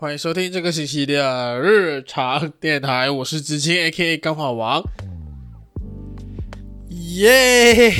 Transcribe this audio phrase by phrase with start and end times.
[0.00, 4.82] 欢迎收听这个星期的日常电台，我是知青 A.K.A 钢化王，
[6.88, 7.74] 耶、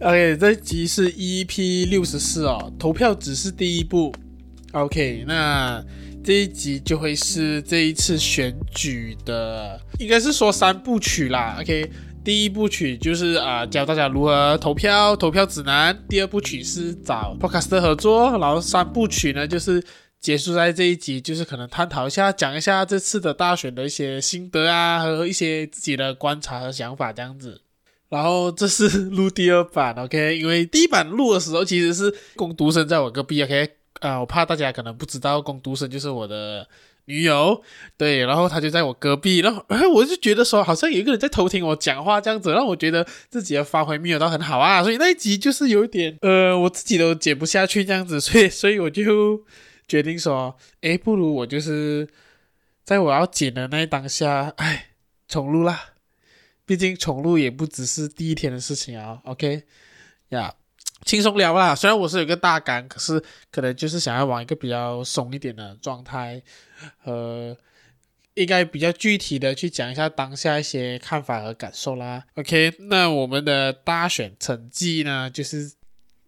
[0.00, 4.14] yeah!！OK，这集是 EP 六十四哦，投票只是第一步。
[4.72, 5.84] OK，那
[6.24, 11.58] 这一集就会是这一次选举的，应该是说三部曲啦。
[11.60, 11.90] OK。
[12.24, 15.96] 第一部曲就是啊、教大家如何投票，投票指南。
[16.08, 19.82] 第二部曲是找 podcast 合作，然后三部曲呢就是
[20.20, 27.60] 结束在这一集，就是可能探讨一下，讲一下这次的大选的一些心得啊，和一些自己的观察和想法这样子。
[28.08, 33.68] 然后这是录第二版，OK，因为第一版录的时候其实是工读生在我隔壁，OK，
[34.00, 36.68] 啊、我怕大家可能不知道，工读生就是我的。
[37.12, 37.62] 女友。
[37.98, 49.44] 对，然后他就在我隔壁，然后然后 我就觉得说，好像有一个人在偷听我讲话这样子，让我觉得自己的发挥没有到很好啊，所以那一集就是有一点呃，我自己都剪不下去这样子，所以 所以我就
[49.86, 52.08] 决定说，诶，不如我就是
[52.84, 54.86] 在我要剪的那一当下，哎，
[55.28, 55.78] 重录啦，
[56.64, 59.64] 毕竟重录也不只是第一天的事情啊，OK？
[60.30, 60.54] 呀。
[61.04, 66.40] 轻松聊啦，虽然我是有个大纲，可是可能就是想要玩一个比较松一点的状态，
[67.04, 67.56] 呃，
[68.34, 72.24] 应该比较具体的去讲一下当下一些看法和感受啦。
[72.36, 75.72] OK，那我们的大选成绩呢，就是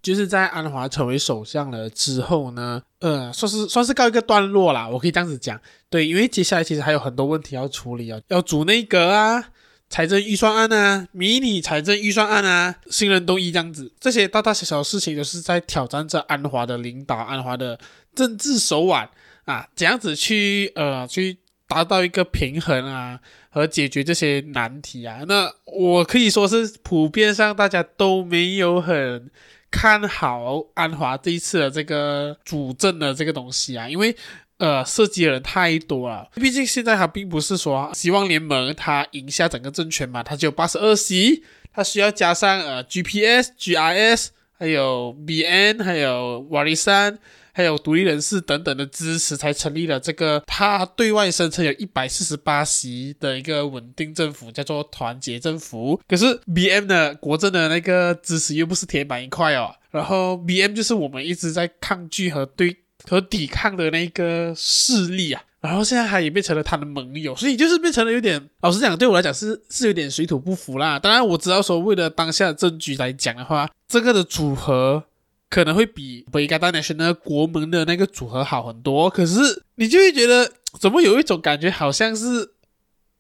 [0.03, 5.59] 就是在安华成为首相了之后呢，呃，算是算是告一个段落啦，我可以这样子讲。
[5.89, 9.51] 对，因为接下来其实还有很多问题要处理啊，要组内阁啊。
[9.91, 17.79] 财政预算案啊，迷你财政预算案啊，新人动议这样子，这些大大小小的事情都是在挑战着安华的领导，安华的
[18.15, 19.09] 政治手腕
[19.45, 25.21] 啊，怎样子去呃去达到一个平衡啊，和解决这些难题啊。
[25.29, 29.31] 那我可以说是普遍上大家都没有很
[29.71, 34.17] 看好安华这一次的这个主政的这个东西啊，因为。
[34.59, 41.43] 呃，涉及的人太多了，毕竟现在他并不是说希望联盟他赢下整个政权嘛，他只有八十二席，
[41.73, 47.19] 他需要加上呃 GPS、GIS，还有 BN，还有瓦利山，
[47.53, 56.01] 还有独立人士等等的支持，才成立了这个他对外声称有一百四十八席的一个稳定政府，叫做团结政府。
[56.09, 62.77] 可是 BM 的国政的那个支持又不是铁板一块哦，然后 BM 就是我们一直在抗拒和对。
[63.07, 70.99] 可抵抗的那个势力啊，然后现在他也变成了他的盟友，所以就是变成了有点，老实讲，对我来讲是是有点水土不服啦。
[70.99, 75.05] 当然我知道说，为了当下的政局来讲的话，这个的组合
[75.51, 79.11] 可能会比北加大那些那国盟的那个组合好很多。
[79.11, 80.51] 可是你就会觉得，
[80.81, 82.53] 怎么有一种感觉，好像是，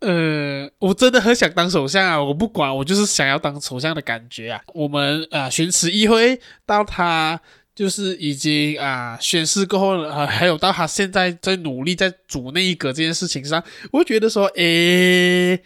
[0.00, 2.22] 呃，我真的很想当首相啊！
[2.22, 4.62] 我不管，我就是想要当首相的感觉啊。
[4.72, 7.38] 我们啊，巡视议会到他。
[7.74, 15.60] 就是已经啊宣誓过后了，啊，还有到他现在在努力在组内阁这件事情上，我觉得说，诶，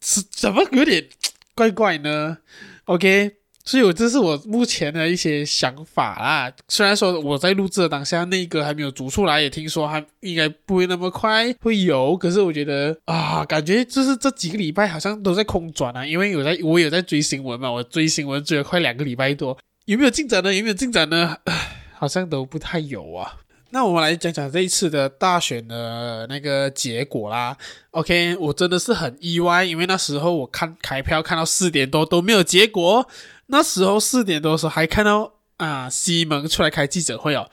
[0.00, 1.08] 是怎么有点
[1.54, 2.38] 怪怪呢
[2.84, 3.32] ？OK，
[3.64, 6.52] 所以我这是我目前的一些想法啦。
[6.68, 19.58] 虽然说我在录制的当下内阁还没有组出来，也听说还应该不会那么快会有，可是我觉得啊，感觉就是这几个礼拜好像都在空转啊，因为有在我有在追新闻嘛，我追新闻追了快两个礼拜多。
[19.86, 20.54] 有没有进展呢？
[20.54, 21.38] 有没有进展呢？
[21.98, 23.38] 好像都不太有啊。
[23.70, 27.56] 那我们来讲讲这一次的大选的那个结果啦。
[27.90, 33.08] OK，我真的是很意外，因为那时候我看开票看到四点多都没有结果。
[33.46, 37.50] 那时候四点多的时候还看到啊西蒙出来开记者会哦，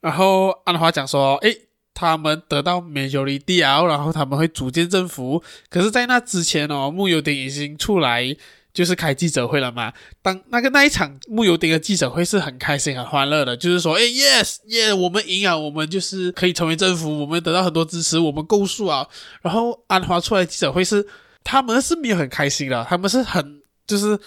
[0.00, 5.42] 然后安华讲说，诶，他们得到 majority 然后他们会组建政府。
[5.70, 8.36] 可是，在那之前哦，慕尤丁已经出来。
[8.72, 9.92] 就是开记者会了嘛？
[10.22, 19.06] 当那个那一场慕尤丁的记者会是很开心、很欢乐的，就是说，哎，yes，yes，，我们赢啊，我们就是可以成为政府，我们得到很多支持，我们够数啊。
[19.42, 21.04] 然后安华出来记者会是，
[21.42, 24.18] 他们是没有很开心的，他们是很就是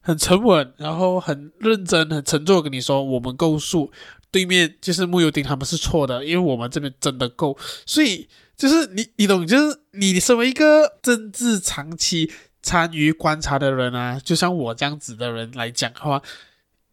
[0.00, 3.92] 很沉稳，然后很认真、很沉重跟你说，我们够数。
[4.32, 7.56] 对面就是慕尤丁，他们是错的，因为我们这边真的够。
[7.86, 12.30] 所以就是你，你懂，就是你身为一个政治长期。
[12.62, 16.22] 参与观察的人啊，就像我这样子的人来讲的话，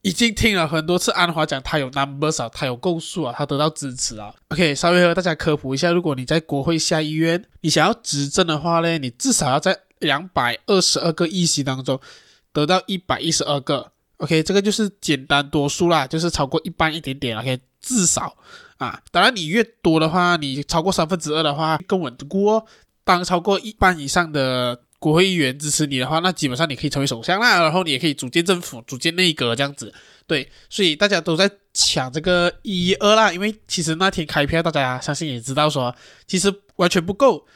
[0.01, 4.33] 已经听了很多次安华讲他有 numbers 啊，他有够数啊，他得到支持啊。
[4.49, 11.99] OK，稍微和大家科普一下，如果你在国会下议院，你想要执政的话呢，你至少要在两百二十二个议席当中
[12.51, 13.91] 得到一百一十二个。
[14.17, 17.37] OK，这个就是简单多数啦，就是超过一半一点点。
[17.37, 18.35] OK，至少
[18.77, 22.65] 啊，当然你越多的话，你超过三分之二的话更稳固哦。
[23.03, 29.93] 当超过一半以上的国会议员支持你的话，那基本上你可以成为首相啦，然后你也可以组建政府、组建内阁这样子。
[30.27, 35.95] 对，所以大家都在抢这个一二啦，因为其实那天开票，大家相信也知道说，
[36.27, 37.47] 其实完全不够。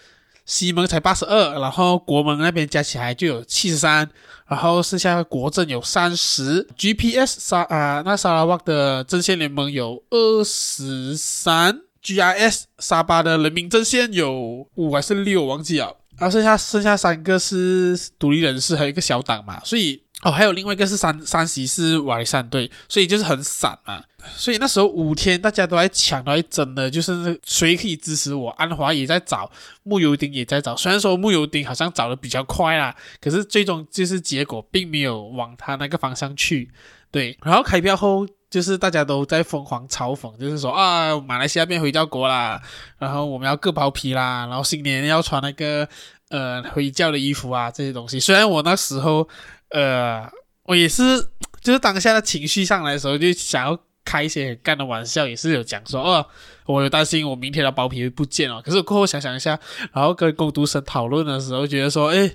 [0.46, 4.10] 西蒙才八十二，然后国盟那边加起来就有七十三，
[4.46, 20.02] 然后剩下国阵有三十，GPS 沙啊、那沙拉瓦的阵线联盟有二十三，GIS 沙巴的人民阵线有五还是六，忘记了，然后剩下剩下三个是独立人士，还有一个小党嘛，所以。
[20.24, 24.02] 哦，还有另外一个是山山西是瓦利山队，所以就是很散嘛。
[24.38, 28.50] 所以那时候五天大家都在抢，都在争的，就是谁可以支持我。
[28.52, 29.52] 安华也在找，
[29.84, 30.78] 慕尤丁也在找。
[30.78, 36.72] 虽然说慕尤丁好像找的比较快啦，可是最终就是结果并没有往他那个方向去。
[37.12, 42.62] 对，然后开票后就是大家都在疯狂嘲讽，就是说啊，马来西亚变回教国啦，
[43.00, 45.88] 然后我们要割包皮啦，然后新年要穿那个
[46.30, 48.20] 呃回教的衣服啊这些东西。
[48.20, 49.28] 虽然我那时候。
[49.76, 50.30] 呃，
[50.66, 51.20] 我也是，
[51.60, 56.24] 就是当下的情绪上来的时候，就想要开一些很干的玩笑，也是有讲说，哦，
[56.68, 58.62] 我有担心我明天的包皮会不见哦。
[58.64, 59.60] 可是过后想想一下，
[59.92, 62.32] 然后跟工读生讨论的时候，觉得说，哎，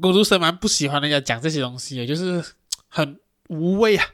[0.00, 2.40] 工读生蛮不喜欢人家讲这些东西的，就是
[2.86, 3.18] 很
[3.52, 4.04] 无谓啊。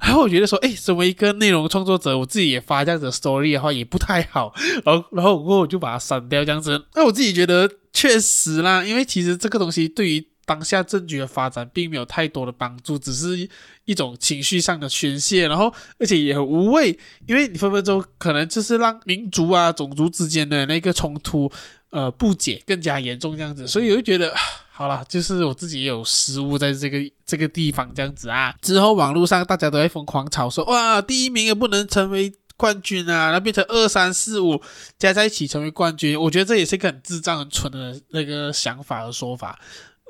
[0.00, 4.52] 然后我觉得说，哎，身为一个内容创作者，我自己也发这样子的 story 的话，也不太好。
[4.84, 6.84] 然后，然后过后我就把它删掉，这样子。
[6.94, 10.26] 那我自己觉得确实啦，因为其实这个东西对于。
[10.46, 13.48] 当下政局的发展并没有太多的帮助，只是
[13.86, 16.90] 一种情绪上的宣泄，然后而且也很无谓，
[17.26, 21.50] 因为你分分钟可能就是让民族啊、种族之间的那个冲突、
[21.94, 24.34] 呃不解更加严重这样子，所以我就觉得
[24.72, 28.52] 好了，就是我自己也有失误在这个这个地方这样子啊。
[28.60, 34.60] 之后网络上大家都在疯狂吵说，哇，第一名也不能成为冠军啊，那变成二三四五
[34.98, 39.56] 加在一起成为冠军，我觉得这也是一个很智障、很蠢的那个想法和说法。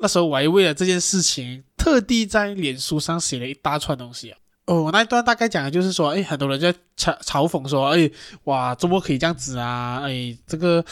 [0.01, 4.37] 那时候我还为了这件事情，特地在脸书上写了一大串东西啊。
[4.65, 8.09] 哦，那一段大概讲的就是说，哎，很多人在嘲嘲讽说，哎，
[8.45, 10.01] 哇，周末可以这样子啊？
[10.03, 10.83] 哎，这个。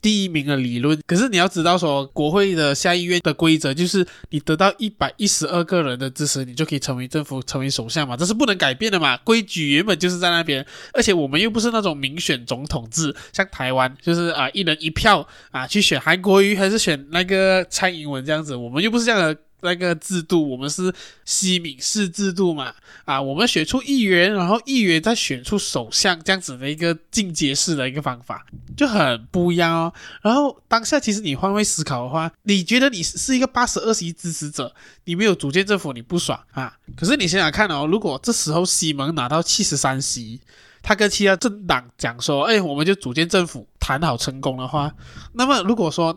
[0.00, 19.36] 第一名的理论，可是你要知道说，国会的下议院的规则就是，你得到一百一十二个人的支持，你就可以成为政府，成为首相嘛，这是不能改变的嘛，规矩原本就是在那边，而且我们又不是那种民选总统制，像台湾就是啊一人一票啊去选韩国瑜还是选那个蔡英文这样子，我们又不是这样的。
[19.60, 20.92] 那个制度，我们是
[21.24, 22.72] 西敏式制度嘛？
[23.04, 28.46] 啊，我们选出议员，然后议员再选出首相，这样子的一个进阶式的一个方法，
[28.76, 29.92] 就很不一样哦。
[30.22, 34.74] 然后当下其实你换位思考的话，你觉得你是一个八十二席支持者，
[35.04, 36.76] 你没有组建政府，你不爽啊？
[36.96, 40.40] 可是你想想看哦，如果这时候西蒙拿到七十三席，
[40.82, 44.94] 他跟其他政党讲说，哎，我们就组建政府，谈好成功的话，
[45.32, 46.16] 那么如果说。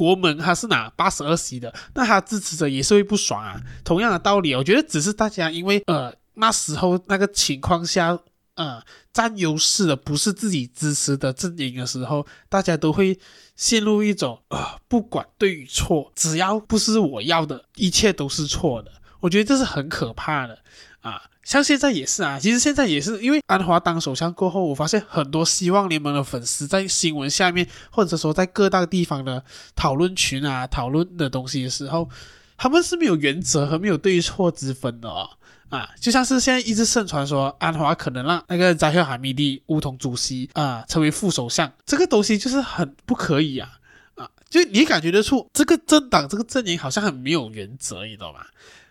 [0.00, 3.60] 国盟他是拿八十二席的，那他支持者也是会不爽啊。
[3.84, 8.18] 同样的道理，我觉得只是大家因为呃那时候那个情况下，
[8.54, 8.82] 呃
[9.12, 13.18] 占优势的不是自己支持的阵营的时候，大家都会
[13.56, 18.90] 陷入一种呃不管对与错，只要不是我要的，一切都是错的。
[19.20, 20.58] 我觉得这是很可怕的
[21.02, 21.20] 啊。
[21.50, 29.42] 像现在也是啊，其实现在也是，因为安华当首相过后，我发现很多希望联盟的粉丝在新闻下面，或者说在各大地方的
[29.74, 32.08] 讨论群啊讨论的东西的时候，
[32.56, 35.28] 他们是没有原则和没有对错之分的哦。
[35.70, 43.68] 啊，就像是现在一直盛传说安华可能让那个扎赫哈米蒂乌统主席啊成为副首相，这个东西就是很不可以啊
[44.14, 44.30] 啊！
[44.48, 48.38] 就你感觉得出这个政党这个阵营好像很没有原则，你知道吗？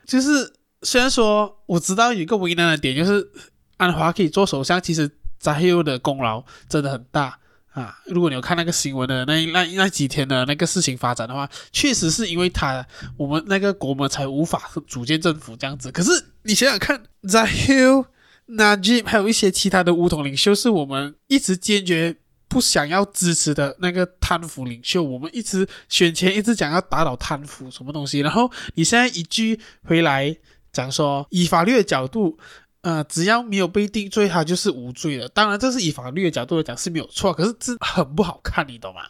[0.06, 0.52] 就是。
[0.82, 3.30] 虽然说我知道有一个为难的点，就是
[3.78, 7.38] 安华可以做首相，其实扎黑的功劳真的很大
[7.72, 7.98] 啊。
[8.06, 12.86] 如果你有看那个新闻的那那那几天的那个事情发展的话，确实是因为他，
[13.18, 15.92] 我们那个国门才无法组建政府这样子。
[15.92, 16.12] 可是
[16.44, 18.06] 你想想看，扎黑欧、
[18.48, 22.16] Najib 还有一些其他的乌统领袖，是我们一直坚决
[22.48, 25.04] 不想要支持的那个贪腐领袖。
[25.04, 30.38] 我们一直选前一直讲要打倒贪腐什么东西，然后你现在一句回来。
[30.72, 32.38] 讲说以法律的角度，
[32.82, 35.28] 呃，只要没有被定罪，他就是无罪的。
[35.30, 39.02] 当然，这是以法律的角度来讲是没有错，可是这很不好看，你懂吗？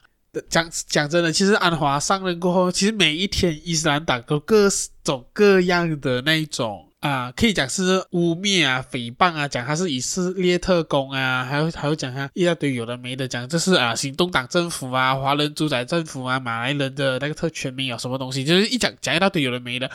[0.48, 4.70] 讲讲真的，其实安华上任过后，其实每一天伊斯兰党都各
[5.04, 19.90] 种各样的那一种啊、呃，可以讲是污蔑啊、诽谤啊，讲他是以色列特工啊，还有还有讲他一大堆有的没的，讲这是啊行动党政府啊、华人主宰政府啊、马来人的那个特权没有什么东西，就是一讲讲一大堆有的没的。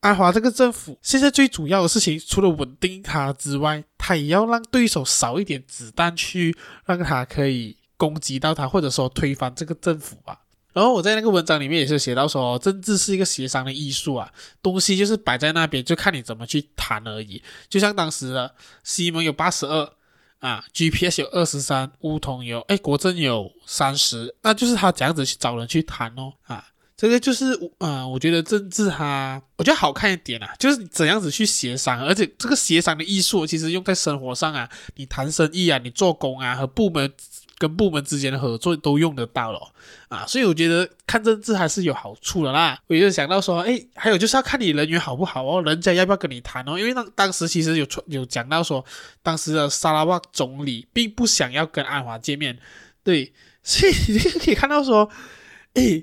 [0.00, 10.40] 安华这个政府现在最主要的事情，除了稳定他之外，他也要让对手少一点子弹去让他可以攻击到他，或者说推翻这个政府吧。
[10.72, 17.42] 然后我在那个文章里面也是写到说，政治是一个协商的艺术啊，东西就是摆在那边，就看你怎么去谈而已。
[17.68, 18.54] 就像当时的
[18.84, 19.92] 西蒙有八十二
[20.38, 26.64] 啊，GPS 有二十三，乌统有哎，国政有三十，那就是他这样子去找人去谈哦啊，
[27.00, 37.10] 这个就是啊、我觉得政治哈，我觉得好看一点啊，就是怎样子去协商，而且这个协商的艺术其实用在生活上啊，你谈生意啊，你做工啊，和部门。
[37.60, 39.60] 跟部门之间的合作都用得到了
[40.08, 42.78] 啊，所以我觉得看政治还是有好处的啦。
[42.86, 46.78] 我就想到说，哎，还有就是要看你人缘好不好哦，人家要不要跟你谈哦？
[46.78, 48.82] 因为当当时其实有有讲到说，
[49.22, 52.58] 当时的沙拉瓦总理并不想要跟安华见面，
[53.04, 53.30] 对，
[53.62, 55.10] 所以你可以看到说，
[55.74, 56.02] 哎，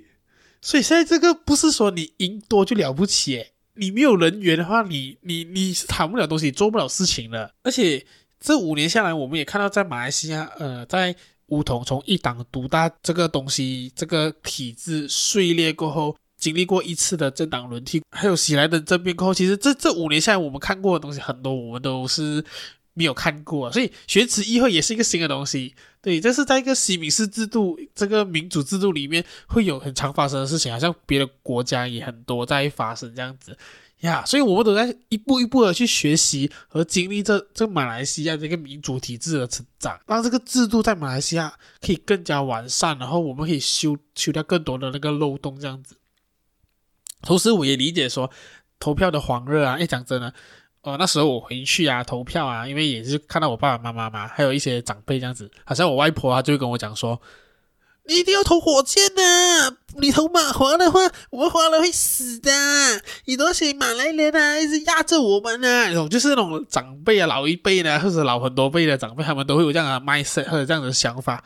[0.62, 7.54] 所以现在这个不是说你赢多就了不起，诶，你没有人员的话，你你你是谈不了东西，做不了事情的。
[7.64, 8.06] 而且
[8.40, 11.16] 这五年下来，我们也看到在马来西亚，呃，在
[11.48, 22.44] 巫统从一党独大这个东西，这个体制碎裂过后，经历过一次的政党轮替，还有喜来登政变过后，其实这这五年下来，我们看过的东西很多，我们都是
[22.98, 25.76] 没有看过，所以选举议会也是一个新的东西。
[26.02, 33.56] 对，这是在一个西敏式制度这个民主制度里面会有很常发生的事情，好像别的国家也很多在发生这样子。
[34.02, 45.96] 呀所以我们都在一步一步的去学习和经历这这马来西亚这个民主体制的成长，让这个制度在马来西亚可以更加完善，然后我们可以修修掉更多的那个漏洞，这样子。
[47.24, 48.30] 同时，我也理解说
[48.80, 50.32] 投票的狂热啊，诶，讲真的，
[50.82, 57.22] 呃，那时候我回去啊投票啊，因为也是看到我爸爸妈妈嘛，还有一些长辈这样子，好像我外婆啊就会跟我讲说。
[58.10, 59.78] 你一定要投火箭呐、啊！
[60.00, 62.50] 你投马华的话，我们华人会死的。
[63.26, 65.90] 你多些马来人啊，一直压着我们啊！
[65.90, 71.44] 那种就是那种长辈啊，老一辈的，或者老很多辈的长辈，他们都会有这样的 mindset 或者这样的想法，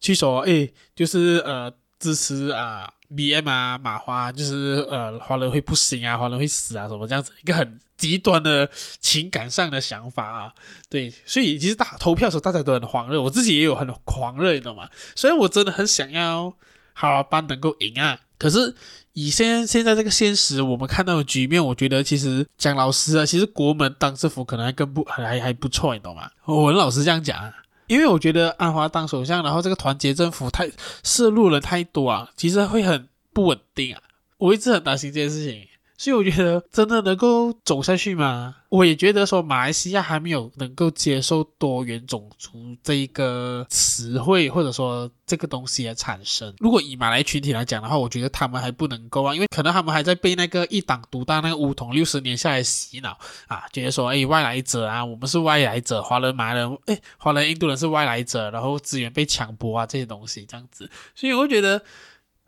[0.00, 2.92] 去说，哎，就是呃支持啊。
[3.14, 10.54] BM 啊，马花就是呃，华人会不行啊，华人会死啊，什么这样子一个很极端的情感上的想法啊，
[10.88, 14.88] 对，所以其实大投票时候大家都很狂热，我自己也有很狂热，你懂吗？
[15.14, 16.54] 所以我真的很想要
[16.94, 18.74] 哈拉班能够赢啊，可是
[19.12, 26.30] 以现现在这个现实，我们看到的局面，我觉得其实讲老师啊，其实国门当政府可能还更不还还还不错，你懂吗？
[26.44, 27.38] 我很老实这样讲。
[27.38, 27.52] 啊
[27.90, 30.70] 因为我觉得安华当首相，然后这个团结政府太
[31.02, 34.00] 涉入了太多啊，其实会很不稳定啊。
[34.38, 35.66] 我一直很担心这件事情。
[36.00, 38.56] 所以我觉得真的能够走下去吗？
[38.70, 46.54] 我也觉得说马来西亚还没有能够接受多元种族这一个词汇，或者说这个东西的产生。
[46.58, 60.90] 如果以马来群体来讲的话，我觉得他们还不能够啊，因为可能他们还在被那个一党独大那个巫统六十年下来洗脑啊，觉得说哎外来者啊，我们是外来者，华人马来人哎华人印度人是外来者，然后资源被抢夺啊这些东西这样子。
[61.14, 61.82] 所以我觉得。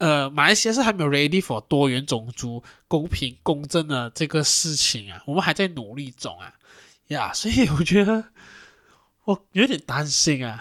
[0.02, 6.52] 呃，马来西亚是还没有 ready for 多元种族、公平公正的这个事情啊，我们还在努力中啊，
[7.06, 8.25] 呀、所以我觉得
[9.26, 10.61] 我有点担心啊。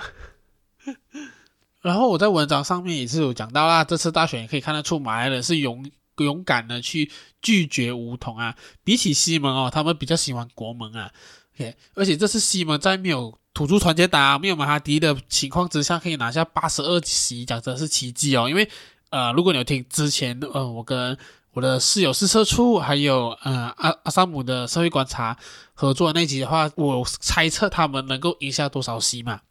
[1.82, 7.10] 然后我在文章上面也是有讲到啦，这次大选也可以看得出马来人是勇勇敢的去
[7.42, 11.12] 拒绝梧桐啊，比起西蒙哦，他们比较喜欢国盟啊。
[11.56, 18.70] OK，而且这次西蒙在没有土著团结党、没有马哈迪的情况之下，可以拿下八十二席，讲真是奇迹哦，因为。
[19.12, 21.16] 呃，如果你有听之前，呃，我跟
[21.54, 25.38] 我的室友是社畜，还有呃阿阿萨姆的社会观察
[25.74, 29.42] 合作那集的话，我猜测他们能够赢下多少席嘛？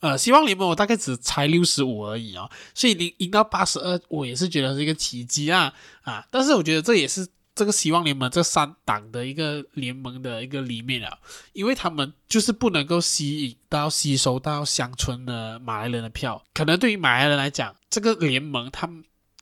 [0.00, 6.26] 呃，希望联盟我大概只猜六十五而已哦，所以你赢到八十二，我也是觉得是一个奇迹啊啊！
[6.30, 7.28] 但是我觉得这也是。
[7.54, 11.18] 这个希望联盟这三党的一个联盟的一个里面啊，
[11.52, 18.88] 因为他们就是不能够吸引到、吸收到乡村的马来人的票，可能对于马来人来讲，这个联盟他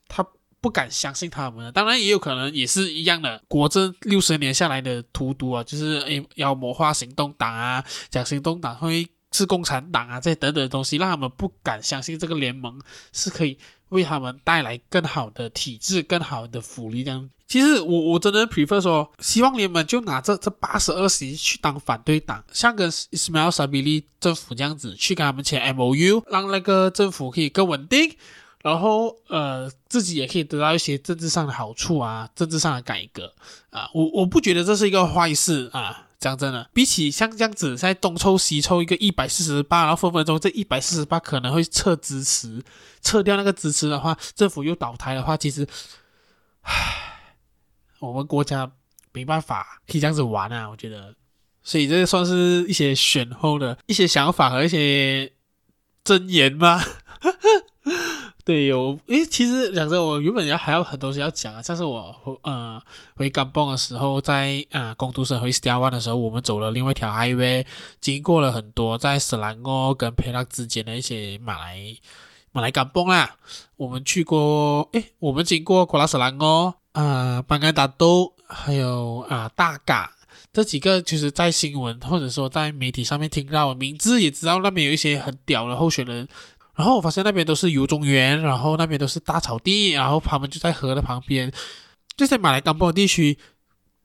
[0.08, 0.26] 他
[0.60, 12.80] 不敢相信他们，当然也有可能也是一样的，国政六十年下来的荼毒啊，就是诶妖魔化行动党啊，讲行动党会是共产党啊，这些等等的东西，让他们不敢相信这个联盟
[13.12, 13.58] 是可以
[13.90, 17.28] 为他们带来更好的体制、更好的福利这样。
[17.46, 28.16] 其实我我真的 prefer 说，希望联盟就拿这这八十二席去当反对党，像跟 Ismail Sabri 政府这样子去跟他们签 MOU，让那个政府可以更稳定，
[28.62, 33.32] 然后呃自己也可以得到一些政治上的好处啊，政治上的改革
[33.70, 42.62] 啊，我我不觉得这是一个坏事啊，讲真的，比起像这样子在东抽西抽一个一百四十八，然后分分钟这一百四十八可能会撤支持，
[43.00, 45.66] 撤掉那个支持的话，政府又倒台的话，其实，
[46.60, 47.06] 唉。
[48.00, 48.72] 我们国家
[49.12, 51.14] 没办法可以这样子玩啊，我觉得，
[51.62, 55.30] 所以这算是一些选后的一些想法和一些
[56.02, 56.82] 箴言吧。
[58.50, 62.82] 对，有诶，其实讲真，我原本要还有很多东西要讲啊，像是我呃
[63.14, 67.64] 回甘榜的时候，在呃工读生回 Star 湾的时候，我们走了另外一条 highway，
[68.00, 71.78] 经过了很多在斯兰莪跟佩拉之间的一些马来
[72.50, 73.36] 马来甘榜啦。
[73.76, 80.12] 我们去过，诶，我们经过瓜拉斯兰莪啊，班甘打都，还有啊、大嘎
[80.52, 86.26] 这几个，就是在新闻或者说在媒体上面听到名字，也知道那边有一些很屌的候选人。
[86.80, 91.52] 然后我发现那边都是游中园，然后那边都是大草地，然后他们就在河的旁边。
[92.16, 93.36] 这些马来甘榜地区，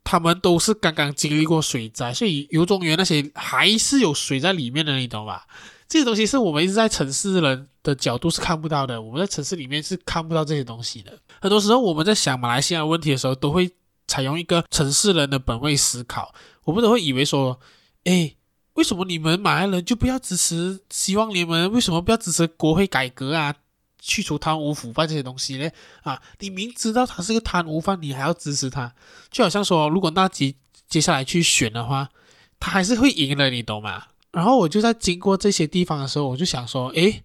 [0.03, 5.47] 他们都是刚刚经历过水灾，所以游中园那些还是有水在里面的，你懂吧？
[5.87, 11.17] 这些东西是我们一直在城市人的角度是看不到的，我们在城市里面是看不到这些东西的。
[11.39, 13.71] 很多时候我们在想马来西亚问题的时候，都会
[14.05, 17.57] 采用一个城市人的本位思考，我们都会以为说，
[18.03, 18.35] 诶。
[18.75, 21.71] 为什么你们马来人就不要支持希望联盟？
[21.71, 23.55] 为什么不要支持国会改革啊？
[23.99, 25.67] 去除贪污腐败这些东西呢？
[26.03, 28.93] 啊，你明知道他是个贪污犯，你还要支持他？
[29.31, 32.09] 就好像说，如果纳吉接下来去选的话，
[32.59, 34.03] 他还是会赢的，你懂吗？
[34.31, 37.23] 然后我就在经过这些地方的时候，我就想说，诶，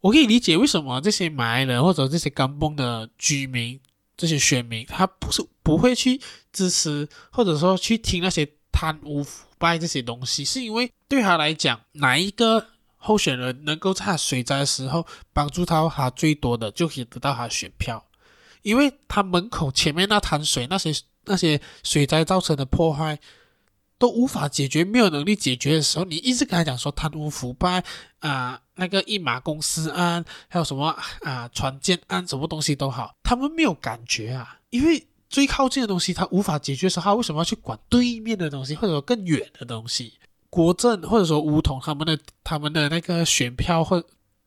[0.00, 3.78] 我可以理解为什么这些马来人或者这些甘榜的居民、
[4.16, 6.20] 这些选民，他不是不会去
[6.52, 9.46] 支持，或者说去听那些贪污腐。
[9.58, 18.02] 败这些东西，是因为对他来讲，哪一个候选人能够在他水灾的时候帮助到他最多的，就可以得到他选票。
[18.62, 20.94] 因为他门口前面那滩水，那些
[21.26, 23.18] 那些水灾造成的破坏
[23.98, 27.84] 都无法解决，没有能力解决的时候，你一直跟他讲说贪污腐败
[28.20, 35.06] 啊、那个一马公司案，还有什么啊船建案，什么东西都好，他们没有感觉啊，因为。
[35.30, 40.14] 最靠近的东西，他无法解决的时候，他为什么要去管对面的东西，或者说更远的东西？
[40.50, 44.02] 国政或者说巫统他们的他们的那个选票或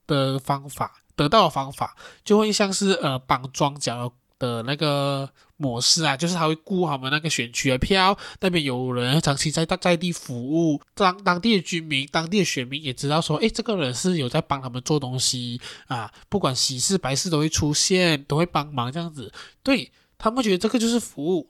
[0.05, 19.31] 的方法得到的方法，就会像是呃绑庄脚的那个模式啊，就是他会顾他们那个选区的票，那边有人长期在在地服务，当当地的居民、当地的选民也知道说，诶，这个人是有在帮他们做东西啊，不管喜事白事都会出现，都会帮忙这样子，
[19.63, 19.89] 对。
[20.23, 21.49] 他们觉得这个就是服务，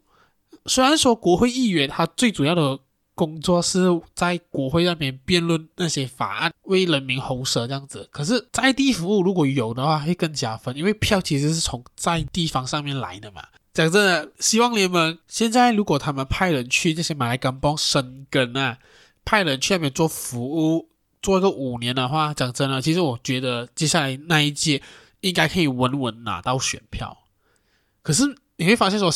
[0.66, 2.80] 虽然说国会议员他最主要的
[3.14, 13.44] 工作是在国会那边辩论那些法案，为人民喉舌这样子，可是在地服务如果有的话会更加分，因为票其实是从在地方上面来的嘛。
[13.76, 18.80] 讲真的，希望联盟现在如果他们派人去这些马来甘榜生根啊，
[19.24, 20.90] 派人去那边做服务，
[21.22, 24.82] 做一个五年的话，讲真的，其实我觉得接下来那一届
[25.20, 27.16] 应该可以稳稳拿到选票，
[28.02, 28.36] 可是。
[28.64, 29.12] 你会发现说，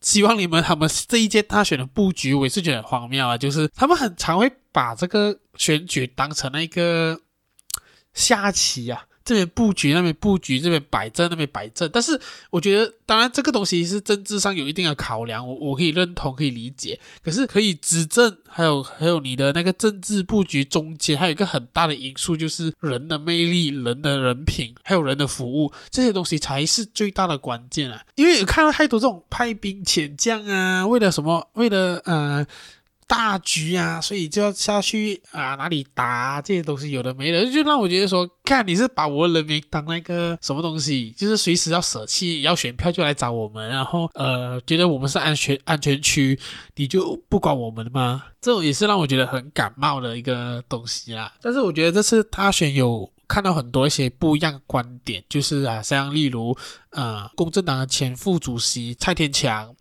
[0.00, 3.36] 希望你们他们这一届大选的布局，我也是觉得很荒谬啊。
[3.36, 7.20] 就是他们很常会把这个选举当成那个
[8.14, 9.04] 下棋啊。
[9.26, 11.90] 这边布局，那边布局，这边摆正，那边摆正。
[11.92, 12.18] 但是
[12.50, 16.98] 我觉得，当然这个东西是政治上有一定的考量，我我可以认同，可以理解。
[17.24, 28.00] 可是可以执政，还有还有你的那个政治布局中间，还有一个很大的因素，就是人的魅力、人的人品，还有人的服务，这些东西才是最大的关键啊！
[28.14, 31.50] 因为看到太多这种派兵遣将啊，为了什么？
[31.54, 32.46] 为了呃。
[33.08, 46.38] 大局啊，所以就要下去啊，哪里打，这些东西有的没的，就让我觉得说，看你是把我人民当那个什么东西，就是随时要舍弃，要选票就来找我们，然后呃，觉得我们是安全安全区，
[46.74, 48.24] 你就不管我们吗？
[48.40, 51.32] 这种也是让我觉得很感冒的一个东西啦。
[51.40, 56.56] 但是我觉得这次大选有看到很多一些不一样的观点，就是啊，像例如
[56.90, 59.74] 呃，公正党的前副主席蔡天强。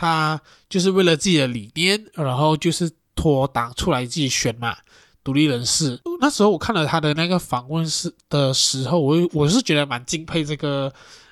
[0.00, 4.74] 他就是为了自己的理念，然后就是脱党出来自己选嘛，
[5.22, 6.00] 独立人士。
[6.20, 10.90] 那时候我看了他的那个访问是的时候，我我是觉得蛮敬佩这个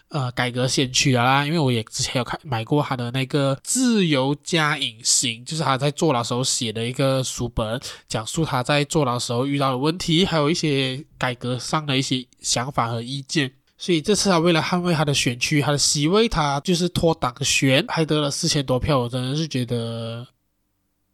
[0.08, 13.52] 呃改革先驱的啦，因为我也之前有看买过他的那个《自由加隐形》，就是他在坐牢时候写的一个书本，讲述他在坐牢时候遇到的问题，还有一些改革上的一些想法和意见。
[13.80, 20.26] 所以这次他为了捍卫他的选区，他的席位，他就是脱党选，还得了四千多票，我真的是觉得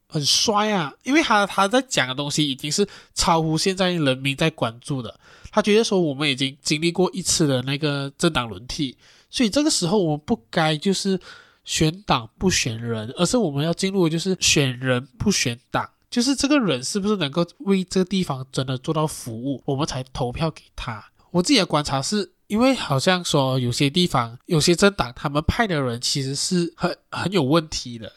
[0.08, 0.90] 很帅啊！
[1.02, 5.20] 因为他他在讲的东西已经是超乎现在人民在关注的。
[5.50, 8.96] 他觉得说我们已经经历过一次的那个政党轮替，
[9.28, 11.20] 所以这个时候我们不该就是
[11.64, 21.04] 选党不选人，而是我们要进入的就是选人不选党，就是这个人是不是能够为这个地方真的做到服务，我们才投票给他。
[21.30, 22.32] 我自己的观察是。
[22.46, 28.12] 因为好像说有些地方有些政党他们派的人其实是很很有问题的，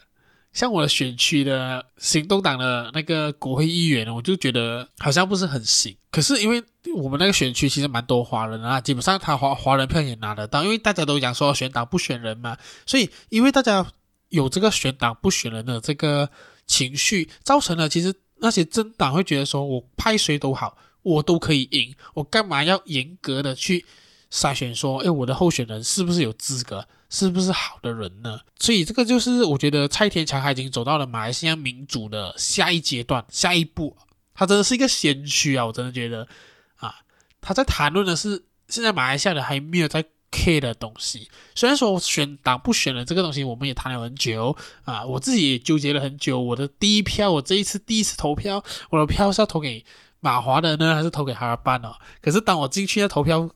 [0.52, 5.96] 像我的选区的行动党的那个国会议员，我就觉得好像不是很行。
[6.10, 6.62] 可是因为
[6.96, 13.86] 我们那个选区其实蛮多华人啊，基本上他华华人票也拿得到，因为大家都讲说选党不选人嘛，所以因为大家
[14.30, 16.28] 有这个选党不选人的这个
[16.66, 23.84] 情绪，造成了其实那些政党会觉得说我派谁都好，我都可以赢，我干嘛要严格的去
[24.32, 26.86] 筛选说，诶，我的候选人是不是有资格？
[27.10, 28.38] 是不是好的人呢？
[28.58, 33.96] 所以这个就是我觉得蔡天强他已经走到了马来西亚民主的下一阶段、下一步，
[34.34, 35.64] 他真的是一个先驱啊！
[35.64, 36.28] 我真的觉得
[36.76, 36.96] 啊，
[37.40, 41.30] 他在谈论的是现在马来西亚人还没有在 care 的东西。
[41.54, 46.38] 虽然说选党不选人这个东西，我们也谈了很久啊，我自己也纠结了很久。
[46.38, 49.82] 我的第一票，我这一次第一次投票，我的票是要投给
[50.20, 51.94] 马华的呢，还是投给哈尔班哦？
[52.20, 53.48] 可是当我进去要投票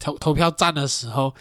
[0.00, 1.32] 投投票站的时候，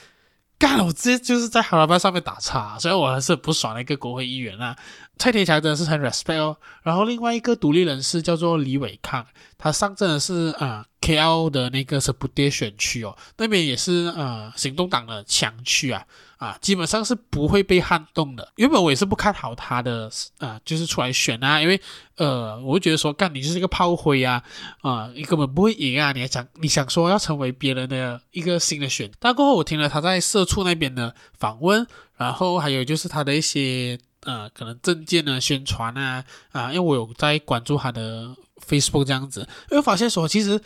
[0.59, 0.83] 干了！
[0.83, 4.75] 我直接就是在哈拉巴上面打叉，所以我还是不爽的一个国会议员啊。
[5.17, 6.57] 蔡天强真的是很 respect 哦。
[6.83, 9.25] 然后另外一个独立人士叫做李伟康，
[9.57, 16.05] 他上阵的是啊、KL 的那个是布爹选区哦，那边也是、呃、行动党的强区啊。
[16.37, 18.49] 啊，基本上是不会被撼动的。
[18.55, 21.81] 原本我也是不看好他的，啊，就是出来选啊，因为，
[22.15, 24.41] 呃，我会觉得说，干你就是一个炮灰啊，
[24.79, 29.11] 啊，你根本不会赢啊，你还想你想说要成为别人的一个新的选。
[29.19, 38.33] 但过后我听了他在社畜那边的访问，然后还有就是他的一些，呃，可能政见的宣传啊，啊，因为我有在关注他的
[38.65, 40.61] Facebook 这样子，因为发现说其实。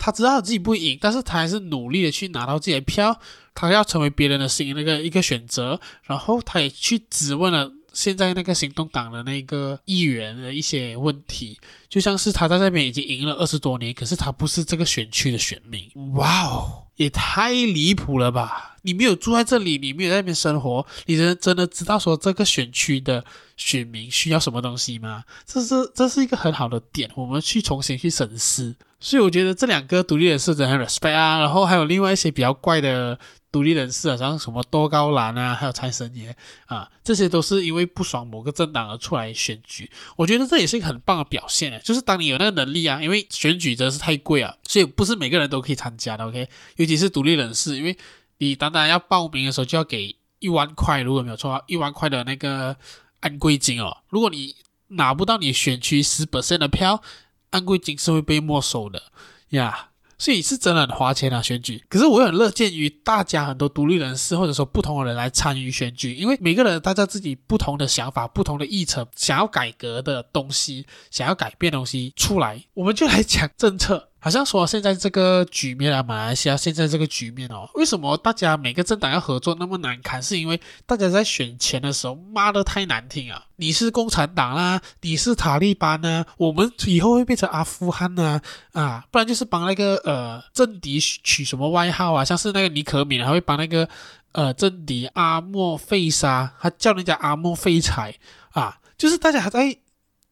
[0.00, 3.20] 他知道自己不赢，但是他还是努力的去拿到自己的票，
[3.54, 11.58] 他要成为别人的新那个一个选择，然后他也去质问了现在那个行动党的那个议员的一些问题，
[11.88, 18.78] 就像是他在那边已经赢了二十多年，可是他不是这个选区的选民，哇哦，也太离谱了吧！
[18.82, 23.22] 你没有住在这里，你没有在那边生活，你真真的知道说这个选区的
[23.58, 25.24] 选民需要什么东西吗？
[25.44, 28.74] 这是这是一个很好的点，我们去重新去审视。
[29.00, 33.18] 所以我觉得这两个独立人士真的很 respect 啊，然后还有另外一些比较怪的
[33.50, 36.36] 独立人士啊，像什么多高兰啊，还有财神爷
[36.66, 39.90] 啊，这些都是因为不爽某个政党而出来选举。
[40.16, 46.26] 我觉得这也是一个很棒的表现，就是当你有那个能力啊，因为选举真的是太贵啊，所以不是每个人都可以参加的。
[46.26, 47.96] OK，尤其是独立人士，因为
[48.38, 52.76] 你单单要报名的时候就要给一万块，如果没有错，一万块的那个
[53.20, 53.96] 安规金哦。
[54.10, 54.54] 如果你
[54.88, 57.02] 拿不到你选区十 percent 的票，
[57.50, 59.02] 安贵金是会被没收的
[59.50, 61.82] 呀所以是真的很花钱啊选举。
[61.88, 74.09] 可是我很乐见于大家很多独立人士或者说不同的人来参与选举，因为每个人大家自己不同的想法、不同的议程，想要改革的东西、想要改变的东西出来，我们就来讲政策。
[74.22, 80.22] 好像说现在这个局面啊，马来西亚现在这个局面哦，为什么大家每个政党要合作那么难看？
[80.22, 83.46] 是因为大家在选前的时候骂的太难听啊！
[83.56, 89.04] 你是共产党啦，你是塔利班啊，我们以后会变成阿富汗啊啊！
[89.10, 92.22] 不然就是帮那个呃政敌取什么外号啊？
[92.22, 93.88] 像是那个尼可敏还会帮那个
[94.32, 98.14] 呃政敌阿莫费沙，他叫人家阿莫废柴
[98.50, 98.78] 啊！
[98.98, 99.78] 就是大家还在。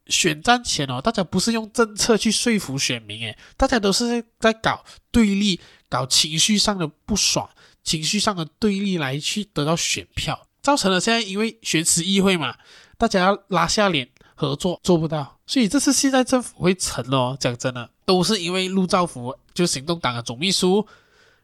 [0.08, 7.48] 选战前哦，大家不是用政策去说服选民，诶，大家都是在搞对立、搞情绪上的不爽、
[7.84, 12.56] 情绪上的对立来去得到选票，造成了现在因为选辞议会嘛，
[12.96, 20.86] 大家要拉下脸合作做不到，所以这次现在政府会成哦，讲真的，都是因为陆兆福就行动党的总秘书，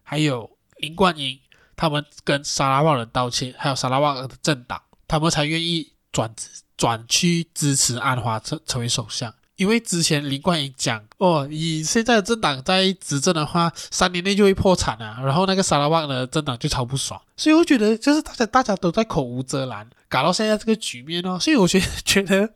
[0.03, 1.39] 还有林冠英
[1.77, 6.35] 他们跟沙拉瓦人道歉，还有沙拉瓦的政党，他们才愿意转。
[6.77, 22.51] 转去支持安华成成为首相，因为之前林冠英讲哦，以现在的政党在执政的话，三年内就会破产啊，然后那个沙拉旺的政党就超不爽，所以我觉得就是大家大家都在口无遮拦，搞到现在这个局面哦，所以我觉得觉得，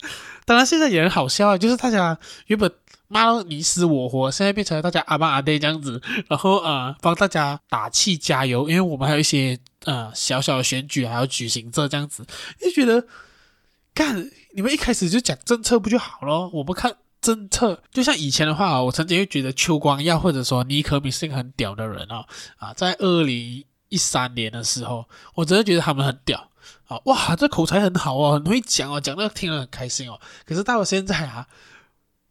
[0.45, 2.19] 当然现在也很好笑啊，就是大家
[2.49, 2.69] 原本
[3.07, 12.27] 骂到你死我活，现在变成了大家阿爸阿爹这样子，然后呃帮大家打气加油，因为我们还有一些呃小小的选举还要举行这这样子，
[12.61, 13.07] 就觉得。
[13.99, 16.49] 看，你们一开始就讲政策不就好了？
[16.51, 22.25] 我们看政策，就像以前的话，我曾经会觉得邱光耀或者说尼可米是一个很屌的人啊。
[22.59, 26.49] 啊，在二零一三年的时候，我真的觉得他们很屌
[26.87, 26.97] 啊！
[27.07, 30.21] 哇，这口才很好哦，很会讲哦，讲的听了很开心哦。
[30.47, 31.49] 可是到了现在啊。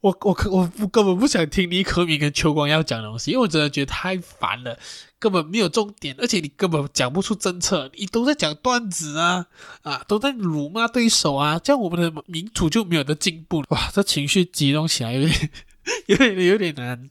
[0.02, 4.78] 我我可我不根本不想听尼可敏跟邱光耀讲的东西，因为我真的觉得太烦了，
[5.18, 9.48] 根本没有重点，而且你根本讲不出政策，你都在讲段子啊
[9.82, 13.64] 啊，都在辱骂对手啊，这样我们的民主就没有的进步。
[13.70, 15.50] 哇，这情绪激动起来有点
[16.06, 17.10] 有点有点难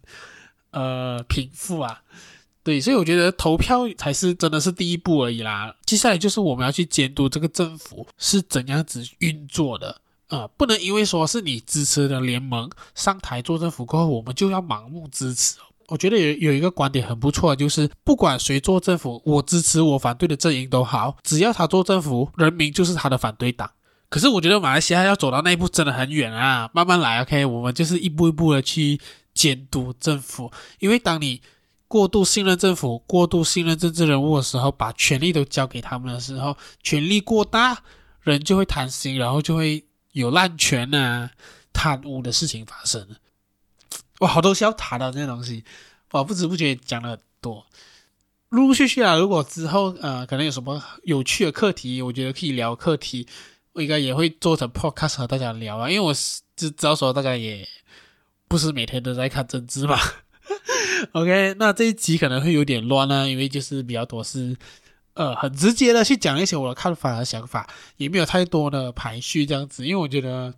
[0.70, 2.02] 呃平复啊。
[2.62, 10.00] 对，所以我觉得投票才是真的是第一步而已啦，接下来就是我们要去监督这个政府是怎样子运作的。
[10.28, 15.56] 呃，不能因为说是你支持的联盟上台做政府过后，我们就要盲目支持。
[15.88, 23.70] 我觉得有有一个观点很不错，就是不管谁做政府，我支持我反对的阵营都好，只要他做政府，人民就是他的反对党。
[24.08, 29.00] 可是我觉得马来西亚要走到那一步真的很远啊，慢慢来，OK，我们就是一步一步的去
[29.32, 31.40] 监督政府，因为当你
[31.86, 37.78] 过度信任政府、过度信任政治人物的时候，把权力都交给他们的时候，权力过大，
[38.22, 39.84] 人就会贪心，然后就会
[40.16, 41.30] 有滥权啊、
[41.74, 43.06] 贪污的事情发生。
[44.20, 45.62] 哇，好多需要谈的这些东西，
[46.12, 47.66] 哇，不知不觉讲了很多。
[48.48, 53.28] 陆陆续续啊，如果之后呃，可能有什么有趣的课题，我觉得可以聊课题，
[53.74, 55.90] 我应该也会做成 podcast 和大家聊啊。
[55.90, 57.68] 因为我是知道说大家也
[58.48, 59.98] 不是每天都在看政治嘛。
[61.12, 64.56] OK，那这一集可能会有点乱啊，因为就是比较多是
[65.16, 70.54] 呃很直接的去讲一些我的看法和想法，也没有太多的排序这样子，因为我觉得。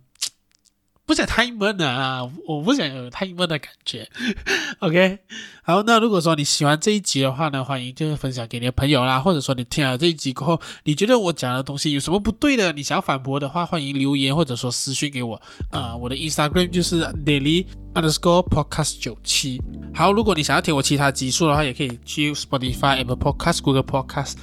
[1.09, 2.21] 不想太闷啊！
[2.45, 4.07] 我不想有太闷的感觉。
[4.77, 5.17] OK，
[5.63, 15.33] 好，那如果说你喜欢这一集的话呢，欢迎就是分享给你的朋友啦，或者说你听了这一集过后，你觉得我讲的东西有什么不对的，你想要反驳的话，欢迎留言或者说私讯给我。
[15.71, 19.59] 啊、呃，我的 Instagram 就是 daily underscore podcast 九七。
[19.95, 24.35] 好，如果你想要听我其他集数的话，也可以去 Spotify、Apple Podcast、Google Podcast、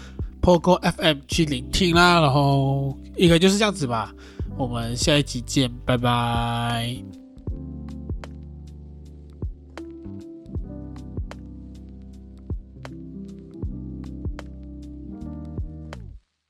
[0.46, 2.20] 透过 FM 去聆听啦。
[2.20, 4.14] 然后应该就是这样子吧。
[4.56, 7.25] 我们下一集见，拜拜。